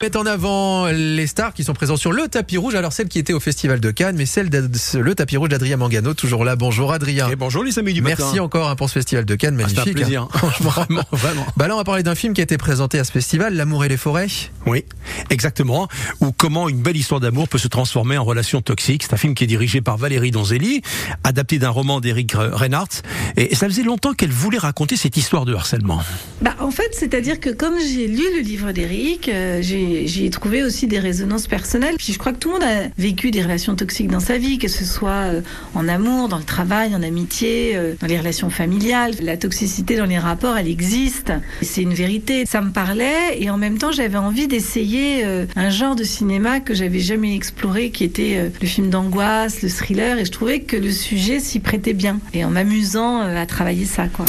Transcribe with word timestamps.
Mettre 0.00 0.20
en 0.20 0.26
avant 0.26 0.86
les 0.92 1.26
stars 1.26 1.52
qui 1.52 1.64
sont 1.64 1.72
présentes 1.74 1.98
sur 1.98 2.12
le 2.12 2.28
tapis 2.28 2.56
rouge, 2.56 2.76
alors 2.76 2.92
celle 2.92 3.08
qui 3.08 3.18
était 3.18 3.32
au 3.32 3.40
Festival 3.40 3.80
de 3.80 3.90
Cannes, 3.90 4.14
mais 4.16 4.26
celle 4.26 4.48
de 4.48 4.64
le 4.96 5.14
tapis 5.16 5.36
rouge 5.36 5.48
d'Adrien 5.48 5.76
Mangano, 5.76 6.14
toujours 6.14 6.44
là. 6.44 6.54
Bonjour 6.54 6.92
Adrien. 6.92 7.28
Et 7.28 7.34
bonjour 7.34 7.64
les 7.64 7.80
amis 7.80 7.94
du 7.94 8.00
Merci 8.00 8.22
matin. 8.22 8.42
encore 8.44 8.68
hein, 8.68 8.76
pour 8.76 8.88
ce 8.88 8.92
Festival 8.92 9.24
de 9.24 9.34
Cannes, 9.34 9.56
Ah, 9.58 9.62
magnifique. 9.62 9.80
C'était 9.84 9.90
un 9.90 9.94
plaisir. 10.04 10.22
hein. 10.22 10.28
Franchement. 10.38 10.70
vraiment, 10.70 11.02
vraiment. 11.10 11.46
Bah 11.56 11.66
là, 11.66 11.74
on 11.74 11.78
va 11.78 11.82
parler 11.82 12.04
d'un 12.04 12.14
film 12.14 12.32
qui 12.32 12.40
a 12.40 12.44
été 12.44 12.56
présenté 12.58 13.00
à 13.00 13.02
ce 13.02 13.10
festival, 13.10 13.54
L'amour 13.54 13.84
et 13.84 13.88
les 13.88 13.96
forêts. 13.96 14.28
Oui, 14.66 14.84
exactement. 15.30 15.88
Ou 16.20 16.30
comment 16.30 16.68
une 16.68 16.80
belle 16.80 16.96
histoire 16.96 17.18
d'amour 17.18 17.48
peut 17.48 17.58
se 17.58 17.66
transformer 17.66 18.16
en 18.18 18.24
relation 18.24 18.60
toxique. 18.62 19.02
C'est 19.02 19.14
un 19.14 19.16
film 19.16 19.34
qui 19.34 19.42
est 19.42 19.48
dirigé 19.48 19.80
par 19.80 19.96
Valérie 19.96 20.30
Donzelli, 20.30 20.80
adapté 21.24 21.58
d'un 21.58 21.70
roman 21.70 21.98
d'Éric 22.00 22.34
Reinhardt. 22.36 23.02
Et 23.36 23.52
ça 23.56 23.66
faisait 23.66 23.82
longtemps 23.82 24.14
qu'elle 24.14 24.30
voulait 24.30 24.58
raconter 24.58 24.96
cette 24.96 25.16
histoire 25.16 25.44
de 25.44 25.54
harcèlement. 25.56 26.00
Bah, 26.40 26.54
en 26.60 26.70
fait, 26.70 26.90
c'est-à-dire 26.92 27.40
que 27.40 27.50
comme 27.50 27.74
j'ai 27.80 28.06
lu 28.06 28.22
le 28.36 28.42
livre 28.42 28.70
d'Éric, 28.70 29.28
euh, 29.28 29.60
j'ai 29.60 29.87
j'y 30.06 30.26
ai 30.26 30.30
trouvé 30.30 30.62
aussi 30.62 30.86
des 30.86 30.98
résonances 30.98 31.46
personnelles. 31.46 31.96
Puis 31.98 32.12
je 32.12 32.18
crois 32.18 32.32
que 32.32 32.38
tout 32.38 32.48
le 32.48 32.54
monde 32.54 32.64
a 32.64 32.88
vécu 32.98 33.30
des 33.30 33.42
relations 33.42 33.74
toxiques 33.74 34.08
dans 34.08 34.20
sa 34.20 34.38
vie, 34.38 34.58
que 34.58 34.68
ce 34.68 34.84
soit 34.84 35.10
euh, 35.10 35.40
en 35.74 35.88
amour, 35.88 36.28
dans 36.28 36.38
le 36.38 36.44
travail, 36.44 36.94
en 36.94 37.02
amitié, 37.02 37.72
euh, 37.74 37.94
dans 38.00 38.06
les 38.06 38.18
relations 38.18 38.50
familiales. 38.50 39.14
La 39.22 39.36
toxicité 39.36 39.96
dans 39.96 40.06
les 40.06 40.18
rapports, 40.18 40.56
elle 40.56 40.68
existe. 40.68 41.32
C'est 41.62 41.82
une 41.82 41.94
vérité. 41.94 42.44
Ça 42.46 42.60
me 42.60 42.70
parlait 42.70 43.38
et 43.38 43.50
en 43.50 43.56
même 43.56 43.78
temps, 43.78 43.92
j'avais 43.92 44.18
envie 44.18 44.48
d'essayer 44.48 45.24
euh, 45.24 45.46
un 45.56 45.70
genre 45.70 45.96
de 45.96 46.04
cinéma 46.04 46.60
que 46.60 46.74
j'avais 46.74 47.00
jamais 47.00 47.34
exploré, 47.34 47.90
qui 47.90 48.04
était 48.04 48.50
le 48.60 48.66
film 48.66 48.90
d'angoisse, 48.90 49.62
le 49.62 49.68
thriller. 49.68 50.18
Et 50.18 50.24
je 50.24 50.30
trouvais 50.30 50.60
que 50.60 50.76
le 50.76 50.90
sujet 50.90 51.40
s'y 51.40 51.60
prêtait 51.60 51.94
bien. 51.94 52.20
Et 52.34 52.44
en 52.44 52.50
m'amusant 52.50 53.20
à 53.20 53.46
travailler 53.46 53.84
ça, 53.84 54.08
quoi. 54.08 54.24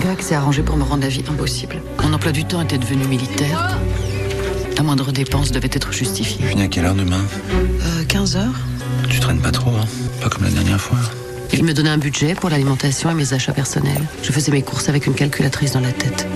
Greg 0.00 0.20
s'est 0.20 0.34
arrangé 0.34 0.62
pour 0.62 0.76
me 0.76 0.82
rendre 0.82 1.02
la 1.02 1.08
vie 1.08 1.24
impossible. 1.28 1.80
Mon 2.02 2.12
emploi 2.12 2.32
du 2.32 2.44
temps 2.44 2.62
était 2.62 2.78
devenu 2.78 3.06
militaire. 3.06 3.78
La 4.76 4.82
moindre 4.82 5.12
dépense 5.12 5.50
devait 5.50 5.70
être 5.72 5.92
justifiée. 5.92 6.44
Finis 6.46 6.62
à 6.62 6.68
quelle 6.68 6.84
heure 6.86 6.94
demain 6.94 7.20
Euh, 7.82 8.04
15 8.08 8.36
heures. 8.36 8.52
Tu 9.08 9.20
traînes 9.20 9.40
pas 9.40 9.50
trop, 9.52 9.70
hein 9.70 9.84
Pas 10.20 10.28
comme 10.28 10.44
la 10.44 10.50
dernière 10.50 10.80
fois. 10.80 10.98
Il 11.52 11.64
me 11.64 11.72
donnait 11.72 11.90
un 11.90 11.98
budget 11.98 12.34
pour 12.34 12.50
l'alimentation 12.50 13.10
et 13.10 13.14
mes 13.14 13.32
achats 13.32 13.52
personnels. 13.52 14.02
Je 14.22 14.32
faisais 14.32 14.50
mes 14.50 14.62
courses 14.62 14.88
avec 14.88 15.06
une 15.06 15.14
calculatrice 15.14 15.72
dans 15.72 15.80
la 15.80 15.92
tête. 15.92 16.26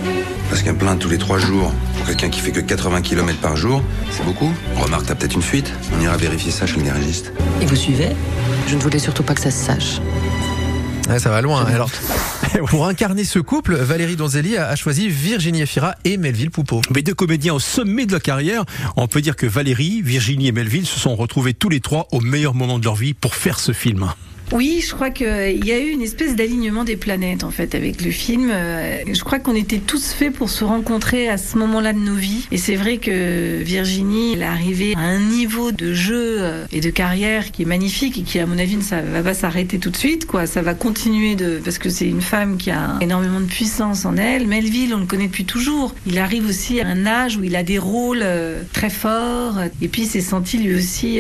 Parce 0.51 0.63
qu'un 0.63 0.75
plein 0.75 0.97
tous 0.97 1.09
les 1.11 1.19
trois 1.19 1.39
jours, 1.39 1.73
pour 1.97 2.07
quelqu'un 2.07 2.31
qui 2.31 2.41
fait 2.41 2.53
que 2.53 2.61
80 2.61 3.03
km 3.03 3.39
par 3.41 3.57
jour, 3.57 3.83
c'est 4.11 4.25
beaucoup. 4.25 4.53
Remarque, 4.77 5.07
t'as 5.07 5.15
peut-être 5.15 5.35
une 5.35 5.43
fuite. 5.43 5.71
On 5.97 6.01
ira 6.01 6.17
vérifier 6.17 6.53
ça 6.53 6.67
chez 6.67 6.77
le 6.77 6.83
garagiste. 6.85 7.33
Et 7.61 7.67
vous 7.67 7.77
suivez? 7.77 8.11
Je 8.69 8.77
ne 8.77 8.81
voulais 8.81 8.99
surtout 8.99 9.23
pas 9.25 9.35
que 9.35 9.41
ça 9.41 9.51
se 9.51 9.65
sache. 9.65 10.01
Ouais, 11.11 11.19
ça 11.19 11.31
va 11.31 11.41
loin. 11.43 11.63
hein. 11.67 11.73
Alors, 11.75 11.91
pour 12.67 12.87
incarner 12.87 13.25
ce 13.25 13.39
couple, 13.39 13.75
Valérie 13.75 14.17
Donzelli 14.17 14.57
a 14.57 14.69
a 14.69 14.77
choisi 14.77 15.09
Virginie 15.09 15.63
Efira 15.63 15.95
et 16.05 16.17
Melville 16.17 16.51
Poupeau. 16.51 16.83
Mais 16.95 17.03
deux 17.03 17.15
comédiens 17.15 17.55
au 17.55 17.59
sommet 17.59 18.07
de 18.07 18.13
la 18.13 18.21
carrière, 18.21 18.65
on 18.97 19.07
peut 19.07 19.21
dire 19.21 19.37
que 19.37 19.47
Valérie, 19.47 20.03
Virginie 20.03 20.49
et 20.49 20.53
Melville 20.53 20.87
se 20.87 20.99
sont 20.99 21.17
retrouvés 21.17 21.55
tous 21.55 21.69
les 21.69 21.81
trois 21.81 22.07
au 22.13 22.21
meilleur 22.21 22.55
moment 22.55 22.79
de 22.79 22.85
leur 22.85 22.95
vie 22.95 23.15
pour 23.15 23.35
faire 23.35 23.59
ce 23.59 23.73
film. 23.73 24.13
Oui, 24.53 24.83
je 24.85 24.95
crois 24.95 25.11
qu'il 25.11 25.65
y 25.65 25.73
a 25.73 25.79
eu 25.79 25.91
une 25.91 26.01
espèce 26.01 26.35
d'alignement 26.35 26.85
des 26.85 26.97
planètes 26.97 27.45
en 27.45 27.51
fait 27.51 27.75
avec 27.75 28.03
le 28.03 28.11
film. 28.11 28.51
Euh, 28.51 28.99
Je 29.13 29.23
crois 29.23 29.39
qu'on 29.39 29.55
était 29.55 29.79
tous 29.79 30.13
faits 30.13 30.33
pour 30.33 30.49
se 30.49 30.65
rencontrer 30.65 31.29
à 31.29 31.37
ce 31.37 31.59
moment-là 31.59 31.93
de 31.93 31.99
nos 31.99 32.15
vies. 32.15 32.47
Et 32.51 32.57
c'est 32.57 32.77
vrai 32.77 32.97
que 32.97 33.63
Virginie, 33.63 34.33
elle 34.33 34.43
est 34.43 34.47
arrivée 34.47 34.95
à 34.97 35.01
un 35.01 35.21
niveau 35.21 35.71
de 35.71 35.93
jeu 35.93 36.37
euh, 36.41 36.65
et 36.73 36.81
de 36.81 36.89
carrière 36.89 37.51
qui 37.51 37.63
est 37.63 37.67
magnifique 37.67 38.19
et 38.19 38.23
qui, 38.23 38.39
à 38.39 38.47
mon 38.47 38.59
avis, 38.59 38.81
ça 38.81 39.03
va 39.03 39.23
pas 39.23 39.35
s'arrêter 39.35 39.79
tout 39.79 39.91
de 39.91 39.97
suite. 39.97 40.27
Quoi, 40.27 40.47
ça 40.47 40.63
va 40.63 40.73
continuer 40.73 41.35
de 41.35 41.61
parce 41.63 41.79
que 41.79 41.91
c'est 41.91 42.09
une 42.09 42.23
femme 42.23 42.57
qui 42.57 42.71
a 42.71 42.97
énormément 43.03 43.41
de 43.41 43.47
puissance 43.47 44.07
en 44.07 44.17
elle. 44.17 44.47
Melville, 44.47 44.95
on 44.95 45.01
le 45.01 45.07
connaît 45.07 45.27
depuis 45.27 45.45
toujours. 45.45 45.95
Il 46.07 46.19
arrive 46.19 46.47
aussi 46.47 46.81
à 46.81 46.87
un 46.87 47.05
âge 47.07 47.37
où 47.37 47.45
il 47.45 47.55
a 47.55 47.63
des 47.63 47.79
rôles 47.79 48.23
euh, 48.23 48.63
très 48.73 48.91
forts. 48.91 49.59
Et 49.83 49.89
puis, 49.89 50.03
il 50.03 50.09
s'est 50.09 50.23
senti 50.23 50.57
lui 50.57 50.75
aussi 50.75 51.19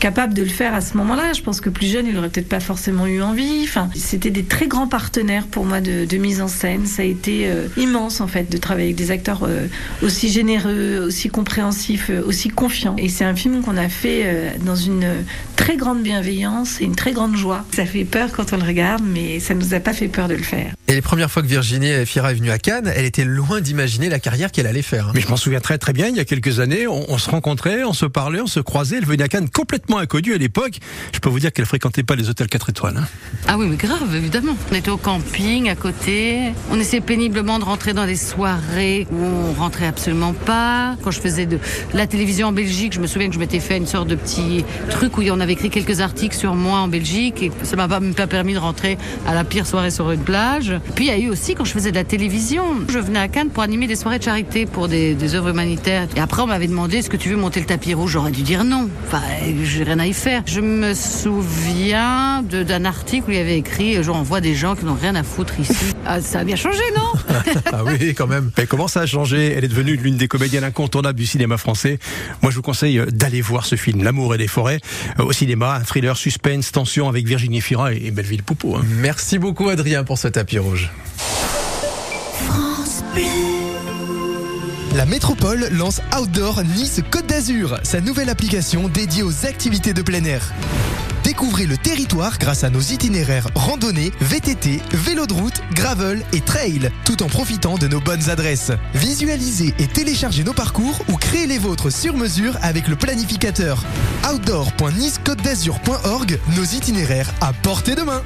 capable 0.00 0.34
de 0.34 0.42
le 0.42 0.48
faire 0.48 0.74
à 0.74 0.80
ce 0.80 0.96
moment-là. 0.96 1.32
Je 1.34 1.42
pense 1.42 1.60
que 1.60 1.70
plus 1.70 1.86
jeune, 1.86 2.06
il 2.06 2.16
aurait 2.16 2.28
peut-être 2.28 2.47
pas 2.48 2.60
forcément 2.60 3.06
eu 3.06 3.22
envie. 3.22 3.68
C'était 3.94 4.30
des 4.30 4.44
très 4.44 4.66
grands 4.66 4.88
partenaires 4.88 5.46
pour 5.46 5.64
moi 5.64 5.80
de, 5.80 6.16
mise 6.16 6.40
en 6.40 6.48
scène. 6.48 6.86
Ça 6.86 7.02
a 7.02 7.04
été 7.04 7.46
euh, 7.46 7.68
immense 7.76 8.20
en 8.20 8.26
fait 8.26 8.50
de 8.50 8.56
travailler 8.56 8.88
avec 8.88 8.96
des 8.96 9.10
acteurs 9.10 9.44
euh, 9.44 9.66
aussi 10.02 10.28
généreux, 10.28 10.98
aussi 11.06 11.28
compréhensifs, 11.28 12.10
euh, 12.10 12.22
aussi 12.26 12.48
confiants. 12.48 12.96
Et 12.98 13.08
c'est 13.08 13.24
un 13.24 13.36
film 13.36 13.62
qu'on 13.62 13.76
a 13.76 13.88
fait 13.88 14.58
dans 14.64 14.74
une 14.74 15.06
très 15.68 15.76
grande 15.76 16.02
bienveillance 16.02 16.80
et 16.80 16.84
une 16.84 16.96
très 16.96 17.12
grande 17.12 17.36
joie. 17.36 17.62
Ça 17.74 17.84
fait 17.84 18.06
peur 18.06 18.30
quand 18.32 18.54
on 18.54 18.56
le 18.56 18.62
regarde, 18.62 19.02
mais 19.06 19.38
ça 19.38 19.52
nous 19.52 19.74
a 19.74 19.80
pas 19.80 19.92
fait 19.92 20.08
peur 20.08 20.26
de 20.26 20.32
le 20.32 20.42
faire. 20.42 20.72
Et 20.86 20.94
les 20.94 21.02
premières 21.02 21.30
fois 21.30 21.42
que 21.42 21.46
Virginie 21.46 21.90
Efira 21.90 22.30
est 22.32 22.36
venue 22.36 22.50
à 22.50 22.58
Cannes, 22.58 22.90
elle 22.96 23.04
était 23.04 23.26
loin 23.26 23.60
d'imaginer 23.60 24.08
la 24.08 24.18
carrière 24.18 24.50
qu'elle 24.50 24.66
allait 24.66 24.80
faire. 24.80 25.10
Mais 25.14 25.20
je 25.20 25.28
m'en 25.28 25.36
souviens 25.36 25.60
très 25.60 25.76
très 25.76 25.92
bien, 25.92 26.08
il 26.08 26.16
y 26.16 26.20
a 26.20 26.24
quelques 26.24 26.60
années, 26.60 26.86
on, 26.86 27.12
on 27.12 27.18
se 27.18 27.28
rencontrait, 27.28 27.84
on 27.84 27.92
se 27.92 28.06
parlait, 28.06 28.40
on 28.40 28.46
se 28.46 28.60
croisait, 28.60 28.96
elle 28.96 29.04
venait 29.04 29.24
à 29.24 29.28
Cannes 29.28 29.50
complètement 29.50 29.98
inconnue 29.98 30.32
à 30.32 30.38
l'époque. 30.38 30.78
Je 31.12 31.18
peux 31.18 31.28
vous 31.28 31.38
dire 31.38 31.52
qu'elle 31.52 31.66
fréquentait 31.66 32.02
pas 32.02 32.14
les 32.16 32.30
hôtels 32.30 32.48
4 32.48 32.70
étoiles. 32.70 32.96
hein. 32.96 33.06
Ah 33.46 33.58
oui, 33.58 33.66
mais 33.68 33.76
grave, 33.76 34.16
évidemment. 34.16 34.56
On 34.72 34.74
était 34.74 34.90
au 34.90 34.96
camping 34.96 35.68
à 35.68 35.74
côté. 35.76 36.44
On 36.70 36.80
essayait 36.80 37.02
péniblement 37.02 37.58
de 37.58 37.64
rentrer 37.64 37.92
dans 37.92 38.06
des 38.06 38.16
soirées 38.16 39.06
où 39.12 39.22
on 39.22 39.52
rentrait 39.52 39.86
absolument 39.86 40.32
pas. 40.32 40.96
Quand 41.04 41.10
je 41.10 41.20
faisais 41.20 41.44
de 41.44 41.58
la 41.92 42.06
télévision 42.06 42.46
en 42.46 42.52
Belgique, 42.52 42.94
je 42.94 43.00
me 43.00 43.06
souviens 43.06 43.28
que 43.28 43.34
je 43.34 43.38
m'étais 43.38 43.60
fait 43.60 43.76
une 43.76 43.86
sorte 43.86 44.08
de 44.08 44.14
petit 44.14 44.64
truc 44.88 45.18
où 45.18 45.22
on 45.30 45.40
avait 45.40 45.57
écrit 45.58 45.70
quelques 45.70 46.00
articles 46.00 46.36
sur 46.36 46.54
moi 46.54 46.78
en 46.78 46.88
Belgique 46.88 47.42
et 47.42 47.50
ça 47.64 47.74
m'a 47.74 47.88
pas, 47.88 47.98
même 47.98 48.14
pas 48.14 48.28
permis 48.28 48.54
de 48.54 48.58
rentrer 48.58 48.96
à 49.26 49.34
la 49.34 49.42
pire 49.42 49.66
soirée 49.66 49.90
sur 49.90 50.10
une 50.12 50.20
plage. 50.20 50.72
Puis 50.94 51.06
il 51.06 51.08
y 51.08 51.10
a 51.10 51.18
eu 51.18 51.28
aussi 51.28 51.54
quand 51.54 51.64
je 51.64 51.72
faisais 51.72 51.90
de 51.90 51.96
la 51.96 52.04
télévision. 52.04 52.62
Je 52.88 52.98
venais 52.98 53.18
à 53.18 53.28
Cannes 53.28 53.50
pour 53.50 53.64
animer 53.64 53.88
des 53.88 53.96
soirées 53.96 54.18
de 54.18 54.24
charité 54.24 54.66
pour 54.66 54.86
des, 54.86 55.14
des 55.14 55.34
œuvres 55.34 55.50
humanitaires. 55.50 56.06
Et 56.16 56.20
après, 56.20 56.42
on 56.42 56.46
m'avait 56.46 56.68
demandé 56.68 56.98
est-ce 56.98 57.10
que 57.10 57.16
tu 57.16 57.28
veux 57.30 57.36
monter 57.36 57.58
le 57.58 57.66
tapis 57.66 57.94
rouge? 57.94 58.12
J'aurais 58.12 58.30
dû 58.30 58.42
dire 58.42 58.62
non. 58.62 58.88
Enfin, 59.06 59.22
j'ai 59.64 59.82
rien 59.82 59.98
à 59.98 60.06
y 60.06 60.12
faire. 60.12 60.42
Je 60.46 60.60
me 60.60 60.94
souviens 60.94 62.42
d'un 62.42 62.84
article 62.84 63.28
où 63.28 63.32
il 63.32 63.38
y 63.38 63.40
avait 63.40 63.58
écrit 63.58 64.00
genre 64.02 64.16
on 64.16 64.22
voit 64.22 64.40
des 64.40 64.54
gens 64.54 64.76
qui 64.76 64.84
n'ont 64.84 64.94
rien 65.00 65.14
à 65.16 65.22
foutre 65.22 65.58
ici. 65.58 65.74
Ah, 66.10 66.22
ça 66.22 66.38
a 66.38 66.44
bien 66.44 66.56
changé, 66.56 66.80
non? 66.96 67.34
Ah 67.72 67.84
oui, 67.84 68.14
quand 68.14 68.26
même. 68.26 68.50
Mais 68.56 68.66
comment 68.66 68.88
ça 68.88 69.00
a 69.00 69.06
changé? 69.06 69.52
Elle 69.54 69.64
est 69.64 69.68
devenue 69.68 69.94
l'une 69.96 70.16
des 70.16 70.26
comédiennes 70.26 70.64
incontournables 70.64 71.18
du 71.18 71.26
cinéma 71.26 71.58
français. 71.58 71.98
Moi, 72.40 72.50
je 72.50 72.56
vous 72.56 72.62
conseille 72.62 72.98
euh, 72.98 73.06
d'aller 73.06 73.42
voir 73.42 73.66
ce 73.66 73.76
film, 73.76 74.02
L'amour 74.02 74.34
et 74.34 74.38
les 74.38 74.46
forêts, 74.46 74.80
euh, 75.18 75.24
au 75.24 75.32
cinéma, 75.32 75.47
un 75.60 75.80
thriller 75.80 76.16
suspense, 76.16 76.72
tension 76.72 77.08
avec 77.08 77.26
Virginie 77.26 77.60
Fira 77.60 77.92
et 77.92 78.10
Melville 78.10 78.42
Poupeau. 78.42 78.76
hein. 78.76 78.82
Merci 79.00 79.38
beaucoup 79.38 79.68
Adrien 79.68 80.04
pour 80.04 80.18
ce 80.18 80.28
tapis 80.28 80.58
rouge. 80.58 80.90
La 84.96 85.06
métropole 85.06 85.68
lance 85.70 86.00
Outdoor 86.18 86.64
Nice 86.64 87.00
Côte 87.10 87.26
d'Azur, 87.26 87.78
sa 87.82 88.00
nouvelle 88.00 88.28
application 88.28 88.88
dédiée 88.88 89.22
aux 89.22 89.46
activités 89.46 89.92
de 89.94 90.02
plein 90.02 90.24
air. 90.24 90.52
Découvrez 91.28 91.66
le 91.66 91.76
territoire 91.76 92.38
grâce 92.38 92.64
à 92.64 92.70
nos 92.70 92.80
itinéraires 92.80 93.48
randonnée, 93.54 94.12
VTT, 94.18 94.80
vélo 94.94 95.26
de 95.26 95.34
route, 95.34 95.60
gravel 95.74 96.24
et 96.32 96.40
trail, 96.40 96.90
tout 97.04 97.22
en 97.22 97.26
profitant 97.26 97.76
de 97.76 97.86
nos 97.86 98.00
bonnes 98.00 98.30
adresses. 98.30 98.72
Visualisez 98.94 99.74
et 99.78 99.86
téléchargez 99.88 100.42
nos 100.42 100.54
parcours 100.54 101.02
ou 101.06 101.16
créez 101.18 101.46
les 101.46 101.58
vôtres 101.58 101.92
sur 101.92 102.16
mesure 102.16 102.56
avec 102.62 102.88
le 102.88 102.96
planificateur. 102.96 103.84
Outdoor.nicecote 104.32 105.42
d'Azur.org, 105.42 106.38
nos 106.56 106.64
itinéraires 106.64 107.30
à 107.42 107.52
portée 107.52 107.94
de 107.94 108.04
main. 108.04 108.22